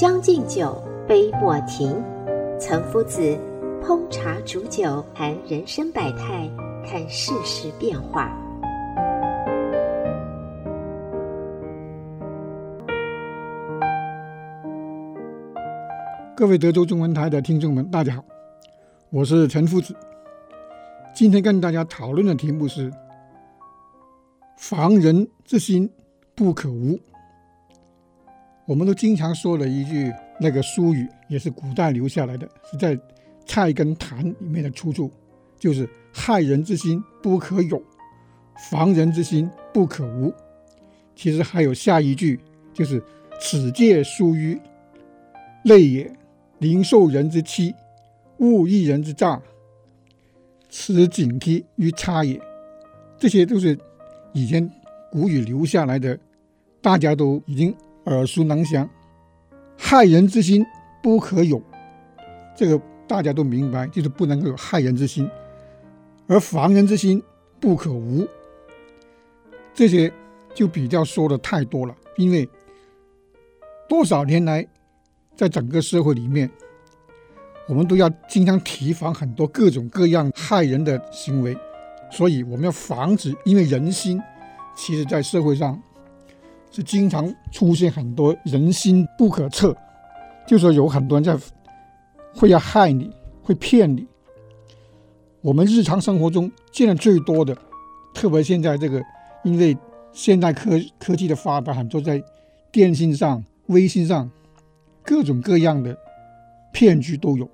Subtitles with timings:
[0.00, 2.02] 将进酒，杯莫停。
[2.58, 3.20] 岑夫子
[3.82, 6.50] 烹茶煮酒，谈人生百态，
[6.86, 8.34] 看世事变化。
[16.34, 18.24] 各位德州中文台的听众们，大家好，
[19.10, 19.94] 我是岑夫子。
[21.14, 22.90] 今天跟大家讨论的题目是：
[24.56, 25.92] 防人之心
[26.34, 26.98] 不可无。
[28.70, 32.94] 我们都经常说了一句那个俗语，也是古代留下来的，是在
[33.44, 35.10] 《菜根谭》里面的出处，
[35.58, 37.82] 就是“害人之心不可有，
[38.70, 40.32] 防人之心不可无”。
[41.16, 42.38] 其实还有下一句，
[42.72, 43.02] 就是
[43.42, 44.56] “此戒疏于
[45.64, 46.12] 类也，
[46.58, 47.74] 宁受人之欺，
[48.36, 49.42] 勿异人之诈，
[50.68, 52.40] 此警惕于他也”。
[53.18, 53.76] 这些都是
[54.32, 54.70] 以前
[55.10, 56.16] 古语留下来的，
[56.80, 57.74] 大家都已经。
[58.04, 58.88] 耳熟能详，
[59.76, 60.64] 害人之心
[61.02, 61.60] 不可有，
[62.56, 65.26] 这个大家都明白，就是不能够有害人之心；
[66.26, 67.22] 而防人之心
[67.60, 68.26] 不可无，
[69.74, 70.12] 这些
[70.54, 71.94] 就比较说的太多了。
[72.16, 72.48] 因为
[73.88, 74.66] 多少年来，
[75.36, 76.50] 在整个社会里面，
[77.68, 81.56] 我们都要经常提防很多各种各样害人的行为，
[82.10, 84.20] 所以我们要防止，因为人心
[84.74, 85.80] 其实在社会上。
[86.70, 89.76] 是经常出现很多人心不可测，
[90.46, 91.36] 就说有很多人在
[92.32, 93.10] 会要害你，
[93.42, 94.06] 会骗你。
[95.40, 97.56] 我们日常生活中见的最多的，
[98.14, 99.02] 特别现在这个，
[99.42, 99.76] 因为
[100.12, 102.22] 现代科科技的发达，很多在
[102.70, 104.30] 电信上、微信上，
[105.02, 105.96] 各种各样的
[106.72, 107.48] 骗局都有。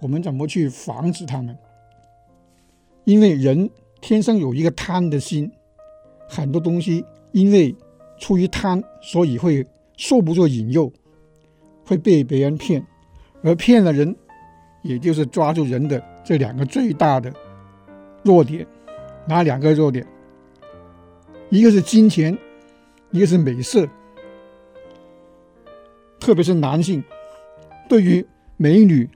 [0.00, 1.58] 我们怎么去防止他们？
[3.04, 3.68] 因为人
[4.00, 5.50] 天生有一个贪的心，
[6.28, 7.74] 很多东西因为。
[8.20, 9.66] 出于贪，所以会
[9.96, 10.92] 受不住引诱，
[11.84, 12.86] 会被别人骗，
[13.42, 14.14] 而骗了人，
[14.82, 17.32] 也就是抓住人的这两个最大的
[18.22, 18.64] 弱点。
[19.26, 20.06] 哪两个弱点？
[21.48, 22.36] 一个是金钱，
[23.10, 23.88] 一个是美色。
[26.20, 27.02] 特别是男性，
[27.88, 28.24] 对于
[28.56, 29.08] 美女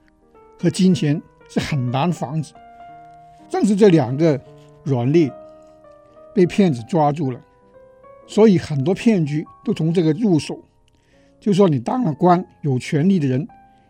[0.59, 2.55] 和金钱是很难防止。
[3.49, 4.41] 正是这两个
[4.83, 5.31] 软肋，
[6.35, 7.39] 被骗子抓住了。
[8.27, 10.59] 所以很多骗局都从这个入手，
[11.39, 13.47] 就说你当了官，有权力的人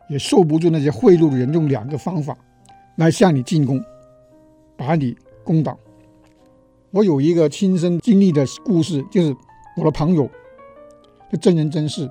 [0.09, 2.37] 也受不住那些贿赂的人，用两个方法
[2.97, 3.83] 来向你进攻，
[4.77, 5.79] 把你攻倒。
[6.91, 9.35] 我有一个亲身经历的故事，就是
[9.77, 10.29] 我的朋友，
[11.31, 12.11] 是真人真事。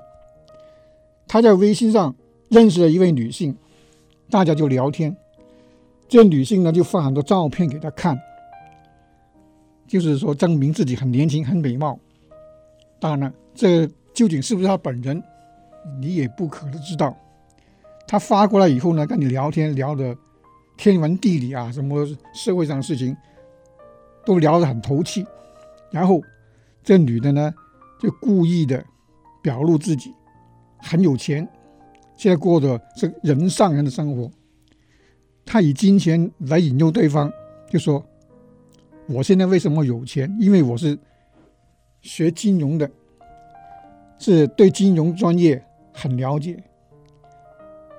[1.28, 2.14] 他在微信上
[2.50, 3.56] 认识了一位女性，
[4.30, 5.16] 大家就聊天，
[6.08, 8.18] 这女性呢就发很多照片给他看，
[9.88, 12.00] 就是说证明自己很年轻、很美貌。
[13.04, 15.22] 当然了，这究竟是不是他本人，
[16.00, 17.14] 你也不可能知道。
[18.08, 20.16] 他发过来以后呢，跟你聊天聊的
[20.78, 23.14] 天文地理啊，什么社会上的事情，
[24.26, 25.26] 都聊得很投气。
[25.92, 26.22] 然后
[26.82, 27.54] 这女的呢，
[28.00, 28.82] 就故意的
[29.42, 30.14] 表露自己
[30.78, 31.46] 很有钱，
[32.16, 34.32] 现在过的是人上人的生活。
[35.46, 37.30] 他以金钱来引诱对方，
[37.70, 38.02] 就说
[39.08, 40.34] ：“我现在为什么有钱？
[40.40, 40.98] 因为我是。”
[42.04, 42.90] 学金融的，
[44.20, 46.62] 是对金融专业很了解，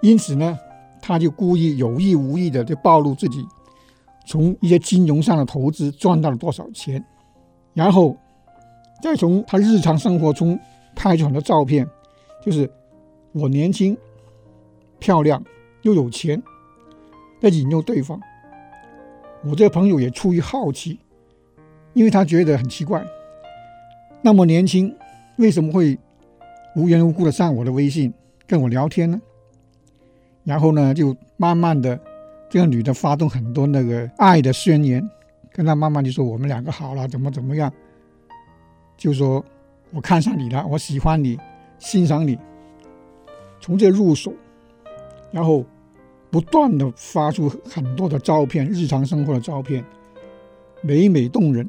[0.00, 0.56] 因此呢，
[1.02, 3.44] 他就故意有意无意的就暴露自己
[4.26, 7.04] 从一些金融上的投资赚到了多少钱，
[7.72, 8.16] 然后
[9.02, 10.58] 再从他日常生活中
[10.94, 11.88] 拍出很多照片，
[12.44, 12.70] 就是
[13.32, 13.96] 我年轻、
[14.98, 15.42] 漂亮
[15.82, 16.42] 又有钱，
[17.40, 18.20] 来引诱对方。
[19.46, 20.98] 我这个朋友也出于好奇，
[21.94, 23.02] 因为他觉得很奇怪。
[24.26, 24.90] 那么年轻，
[25.36, 25.98] 为什么会
[26.74, 28.10] 无缘无故的上我的微信
[28.46, 29.20] 跟我聊天呢？
[30.44, 32.00] 然后呢，就慢慢的，
[32.48, 35.06] 这个女的发动很多那个爱的宣言，
[35.52, 37.70] 跟他慢慢就说我们两个好了，怎么怎么样，
[38.96, 39.44] 就说
[39.92, 41.38] 我看上你了，我喜欢你，
[41.78, 42.38] 欣赏你，
[43.60, 44.32] 从这入手，
[45.30, 45.62] 然后
[46.30, 49.84] 不断的发出很多的照片，日常生活的照片，
[50.80, 51.68] 美美动人。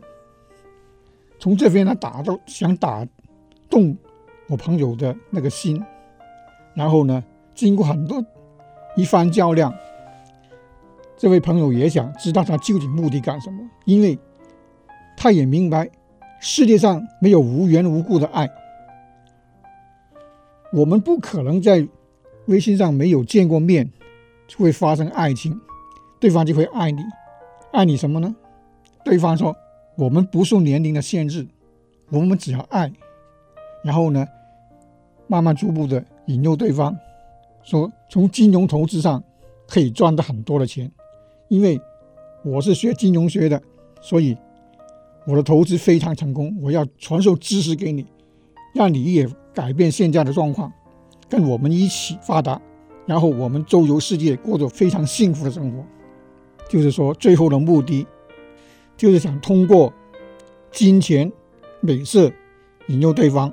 [1.37, 3.05] 从这边呢打到想打
[3.69, 3.95] 动
[4.47, 5.83] 我朋友的那个心，
[6.73, 7.23] 然后呢，
[7.53, 8.23] 经过很多
[8.95, 9.73] 一番较量，
[11.17, 14.17] 这位朋友也想知道他究竟目的干什么，因为
[15.17, 15.89] 他也明白
[16.39, 18.49] 世界上没有无缘无故的爱，
[20.71, 21.87] 我们不可能在
[22.45, 23.91] 微信上没有见过面
[24.47, 25.59] 就会发生爱情，
[26.19, 27.01] 对方就会爱你，
[27.71, 28.35] 爱你什么呢？
[29.03, 29.55] 对方说。
[29.97, 31.47] 我们不受年龄的限制，
[32.09, 32.91] 我们只要爱，
[33.83, 34.27] 然后呢，
[35.27, 36.95] 慢慢逐步的引诱对方，
[37.63, 39.23] 说从金融投资上
[39.67, 40.91] 可以赚到很多的钱，
[41.47, 41.79] 因为
[42.43, 43.61] 我是学金融学的，
[44.01, 44.37] 所以
[45.25, 46.53] 我的投资非常成功。
[46.61, 48.05] 我要传授知识给你，
[48.73, 50.69] 让你也改变现在的状况，
[51.29, 52.61] 跟我们一起发达，
[53.05, 55.85] 然后我们周游世界，过着非常幸福的生活。
[56.67, 58.05] 就是说，最后的目的。
[58.97, 59.91] 就是想通过
[60.71, 61.31] 金钱、
[61.81, 62.31] 美色
[62.87, 63.51] 引诱对方，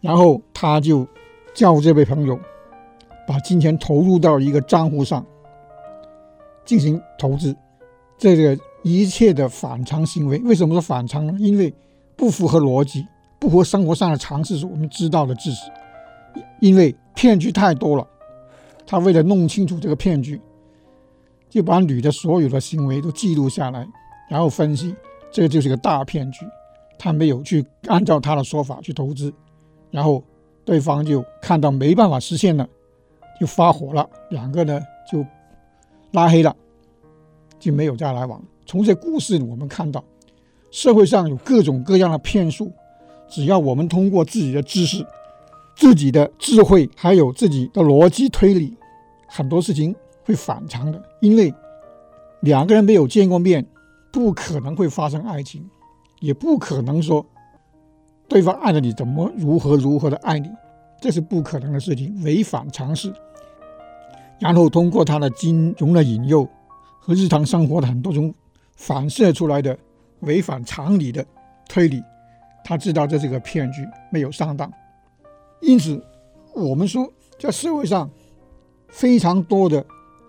[0.00, 1.06] 然后他就
[1.54, 2.38] 叫这位朋友
[3.26, 5.24] 把金钱投入到一个账户上
[6.64, 7.54] 进行投资。
[8.16, 11.34] 这个一切的反常行为，为什么说反常呢？
[11.38, 11.72] 因为
[12.16, 13.06] 不符合逻辑，
[13.38, 15.70] 不符合生活上的常识，是我们知道的知识。
[16.60, 18.06] 因为骗局太多了，
[18.86, 20.40] 他为了弄清楚这个骗局，
[21.48, 23.86] 就把女的所有的行为都记录下来。
[24.28, 24.94] 然后分析，
[25.30, 26.46] 这个就是个大骗局，
[26.98, 29.32] 他没有去按照他的说法去投资，
[29.90, 30.22] 然后
[30.64, 32.68] 对方就看到没办法实现了，
[33.40, 34.80] 就发火了，两个呢
[35.10, 35.24] 就
[36.12, 36.54] 拉黑了，
[37.58, 38.42] 就没有再来往。
[38.66, 40.04] 从这故事我们看到，
[40.70, 42.70] 社会上有各种各样的骗术，
[43.26, 45.06] 只要我们通过自己的知识、
[45.74, 48.76] 自己的智慧，还有自己的逻辑推理，
[49.26, 51.54] 很多事情会反常的，因为
[52.40, 53.66] 两个人没有见过面。
[54.18, 55.64] 不可能会发生爱情，
[56.18, 57.24] 也不可能说
[58.26, 60.50] 对方爱着你怎么如何如何的爱你，
[61.00, 63.14] 这是不可能的事情，违反常识。
[64.40, 66.44] 然后通过他的金融的引诱
[66.98, 68.34] 和日常生活的很多种
[68.74, 69.78] 反射出来的
[70.22, 71.24] 违反常理的
[71.68, 72.02] 推理，
[72.64, 74.68] 他知道这是个骗局，没有上当。
[75.60, 76.04] 因此，
[76.56, 78.10] 我们说在社会上
[78.88, 79.86] 非常多的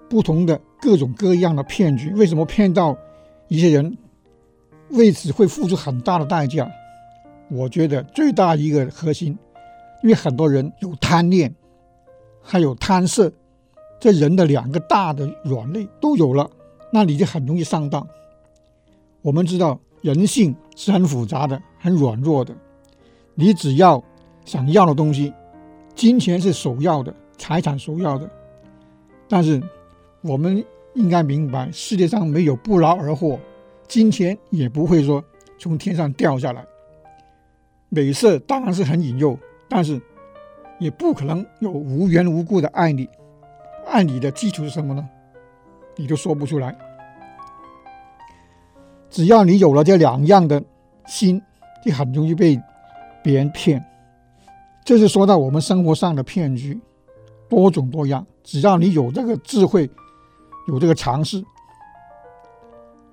[0.08, 2.96] 不同的各种各样的骗局，为什么骗到？
[3.50, 3.98] 一些人
[4.92, 6.70] 为此会付出很大的代价。
[7.50, 9.38] 我觉得最大一个核心，
[10.04, 11.54] 因为很多人有贪念，
[12.42, 13.32] 还有贪色，
[14.00, 16.50] 这人的两个大的软肋都有了，
[16.94, 18.08] 那你就很容易上当。
[19.24, 22.56] 我们知道人性是很复杂的，很软弱的。
[23.34, 24.04] 你只要
[24.46, 25.34] 想要的东西，
[25.96, 28.30] 金钱是首要的，财产首要的，
[29.28, 29.60] 但是
[30.22, 30.64] 我们。
[30.96, 33.40] 应该明白，世界上没有不劳而获，
[33.88, 35.24] 金钱也不会说
[35.58, 36.66] 从天上掉下来。
[37.90, 39.38] 美色当然是很引诱，
[39.68, 40.02] 但是
[40.80, 43.08] 也不可能有无缘无故的爱你。
[43.86, 45.08] 爱你的基础是什么呢？
[45.96, 46.76] 你都说不出来。
[49.10, 50.62] 只要你有了这两样的
[51.08, 51.42] 心，
[51.84, 52.62] 就很容易被
[53.24, 53.84] 别人骗。
[54.84, 56.80] 这是说到我们生活上的骗局，
[57.48, 58.26] 多种多样。
[58.44, 59.90] 只要你有这个智慧。
[60.70, 61.44] 有这个常识，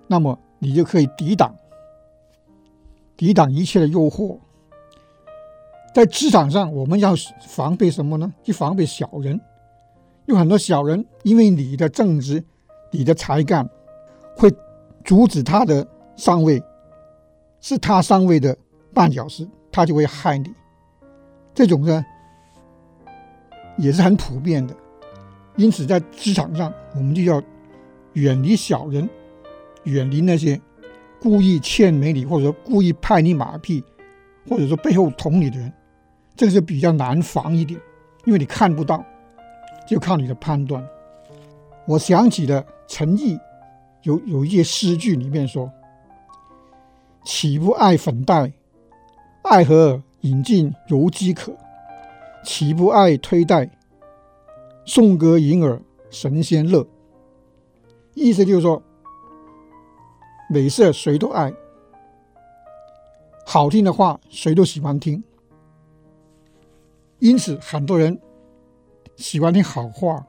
[0.06, 1.54] 那么你就可以抵挡，
[3.16, 4.38] 抵挡一切的诱惑。
[5.94, 8.30] 在职场上，我们要防备什么呢？
[8.42, 9.40] 就防备小人。
[10.26, 12.44] 有很多小人，因为你的正直、
[12.90, 13.66] 你的才干，
[14.36, 14.52] 会
[15.02, 16.62] 阻止他的上位，
[17.60, 18.54] 是他上位的
[18.92, 20.52] 绊脚石，他就会害你。
[21.54, 22.04] 这种呢，
[23.78, 24.76] 也是很普遍的。
[25.56, 27.42] 因此，在职场上，我们就要
[28.16, 29.08] 远离小人，
[29.84, 30.58] 远离那些
[31.20, 33.84] 故意欠美你，或者说故意拍你马屁，
[34.48, 35.70] 或者说背后捅你的人。
[36.34, 37.78] 这个是比较难防一点，
[38.24, 39.04] 因为你看不到，
[39.86, 40.82] 就靠你的判断。
[41.86, 43.38] 我想起了陈毅
[44.02, 45.70] 有有一些诗句里面说
[47.24, 48.50] ：“岂不爱粉黛，
[49.42, 51.52] 爱河饮尽犹饥渴；
[52.42, 53.70] 岂不爱推戴。”
[54.86, 56.86] 颂歌吟耳神仙乐，
[58.16, 58.82] 意思就是说，
[60.48, 61.52] 美色谁都爱，
[63.44, 65.22] 好听的话谁都喜欢听。
[67.18, 68.18] 因此，很多人
[69.16, 70.26] 喜欢听好话，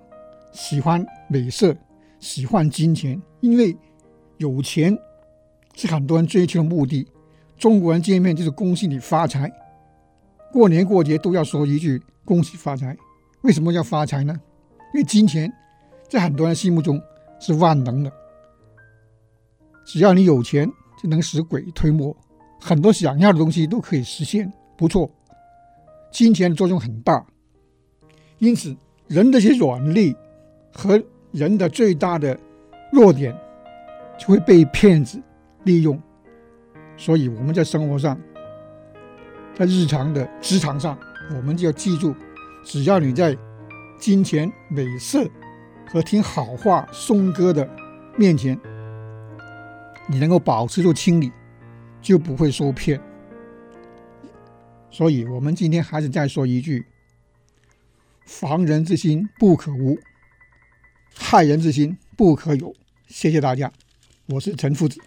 [0.51, 1.73] 喜欢美色，
[2.19, 3.75] 喜欢金钱，因为
[4.35, 4.95] 有钱
[5.73, 7.07] 是很多人追求的目的。
[7.57, 9.49] 中国人见面就是恭喜你发财，
[10.51, 12.95] 过年过节都要说一句恭喜发财。
[13.43, 14.37] 为什么要发财呢？
[14.93, 15.51] 因为金钱
[16.09, 17.01] 在很多人心目中
[17.39, 18.11] 是万能的，
[19.85, 22.15] 只要你有钱，就能使鬼推磨，
[22.59, 25.09] 很多想要的东西都可以实现，不错。
[26.11, 27.25] 金钱的作用很大，
[28.39, 28.75] 因此
[29.07, 30.15] 人的一些软肋
[30.73, 31.01] 和
[31.31, 32.37] 人的最大的
[32.91, 33.35] 弱点
[34.17, 35.21] 就会被骗子
[35.63, 36.01] 利用。
[36.95, 38.19] 所以我们在生活上，
[39.53, 40.97] 在日常的职场上，
[41.35, 42.15] 我们就要记住：
[42.63, 43.37] 只要你在
[43.99, 45.23] 金钱、美色
[45.89, 47.67] 和听好话、颂歌的
[48.17, 48.59] 面前，
[50.09, 51.31] 你能够保持住清理，
[52.01, 53.01] 就不会受骗。
[54.91, 56.85] 所以，我们今天还是再说一句：
[58.25, 59.97] 防人之心不可无，
[61.15, 62.73] 害人之心不可有。
[63.07, 63.71] 谢谢大家，
[64.27, 64.99] 我是陈夫子。